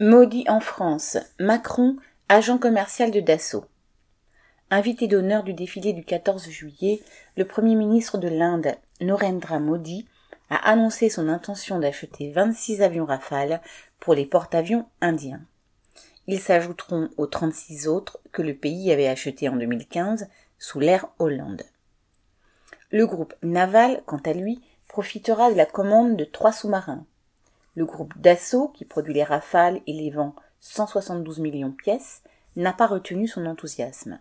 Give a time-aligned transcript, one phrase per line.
[0.00, 1.96] Maudit en France, Macron,
[2.28, 3.64] agent commercial de Dassault.
[4.70, 7.02] Invité d'honneur du défilé du 14 juillet,
[7.36, 10.06] le Premier ministre de l'Inde, Narendra Modi,
[10.50, 13.60] a annoncé son intention d'acheter 26 avions Rafale
[13.98, 15.40] pour les porte-avions indiens.
[16.28, 20.28] Ils s'ajouteront aux 36 autres que le pays avait achetés en 2015
[20.60, 21.64] sous l'ère Hollande.
[22.92, 27.04] Le groupe naval, quant à lui, profitera de la commande de trois sous-marins,
[27.74, 32.22] le groupe Dassault, qui produit les Rafales et les vend 172 millions de pièces,
[32.56, 34.18] n'a pas retenu son enthousiasme.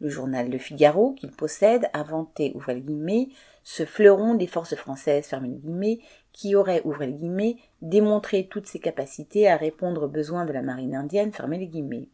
[0.00, 3.28] Le journal Le Figaro, qu'il possède, a vanté, ouvrez le guillemets,
[3.62, 6.00] ce fleuron des forces françaises, fermez le guillemets,
[6.32, 10.62] qui aurait, ouvrez le guillemets, démontré toutes ses capacités à répondre aux besoins de la
[10.62, 12.08] marine indienne, fermez les guillemets.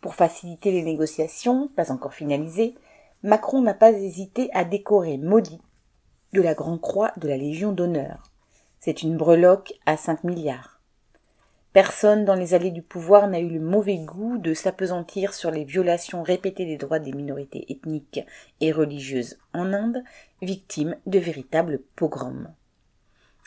[0.00, 2.74] Pour faciliter les négociations, pas encore finalisées,
[3.22, 5.60] Macron n'a pas hésité à décorer Maudit
[6.32, 8.22] de la Grand Croix de la Légion d'honneur.
[8.80, 10.80] C'est une breloque à cinq milliards.
[11.72, 15.64] Personne dans les allées du pouvoir n'a eu le mauvais goût de s'apesantir sur les
[15.64, 18.24] violations répétées des droits des minorités ethniques
[18.62, 20.02] et religieuses en Inde,
[20.40, 22.48] victimes de véritables pogroms.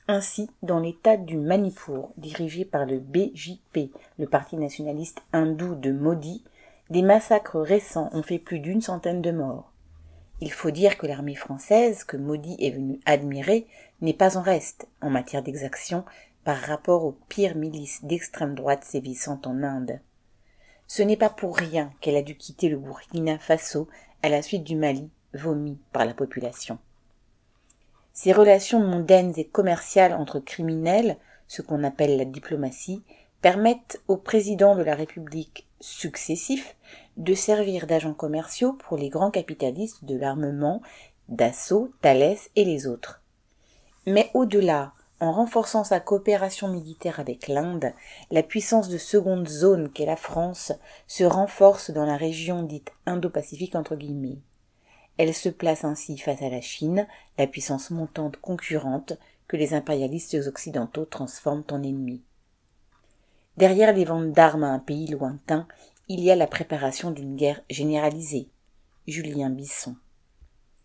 [0.07, 6.44] Ainsi, dans l'état du Manipur, dirigé par le BJP, le parti nationaliste hindou de Modi,
[6.89, 9.72] des massacres récents ont fait plus d'une centaine de morts.
[10.41, 13.67] Il faut dire que l'armée française, que Modi est venu admirer,
[14.01, 16.05] n'est pas en reste en matière d'exaction
[16.45, 19.99] par rapport aux pires milices d'extrême droite sévissant en Inde.
[20.87, 23.87] Ce n'est pas pour rien qu'elle a dû quitter le Burkina Faso
[24.23, 26.79] à la suite du Mali, vomi par la population.
[28.13, 31.17] Ces relations mondaines et commerciales entre criminels,
[31.47, 33.03] ce qu'on appelle la diplomatie,
[33.41, 36.75] permettent aux présidents de la République successifs
[37.17, 40.81] de servir d'agents commerciaux pour les grands capitalistes de l'armement,
[41.27, 43.21] Dassault, Thales et les autres.
[44.05, 47.93] Mais au-delà, en renforçant sa coopération militaire avec l'Inde,
[48.31, 50.71] la puissance de seconde zone qu'est la France
[51.07, 54.39] se renforce dans la région dite Indo-Pacifique entre guillemets.
[55.17, 57.05] Elle se place ainsi face à la Chine,
[57.38, 59.13] la puissance montante concurrente
[59.49, 62.22] que les impérialistes occidentaux transforment en ennemi.
[63.59, 65.68] Derrière les ventes d'armes à un pays lointain,
[66.08, 68.47] il y a la préparation d'une guerre généralisée.
[69.06, 69.97] Julien Bisson.